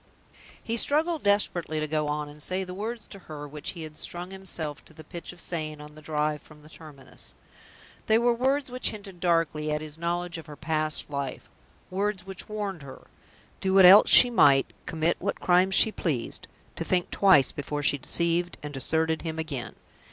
[0.63, 3.99] He struggled desperately to go on and say the words to her which he had
[3.99, 7.35] strung himself to the pitch of saying on the drive from the terminus.
[8.07, 11.51] They were words which hinted darkly at his knowledge of her past life;
[11.91, 13.05] words which warned her
[13.59, 16.47] do what else she might, commit what crimes she pleased
[16.77, 19.75] to think twice before she deceived and deserted him again.